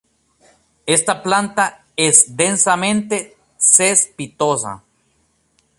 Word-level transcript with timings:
Esta 0.87 1.21
planta 1.21 1.85
es 1.95 2.35
densamente 2.35 3.37
cespitosa. 3.59 4.81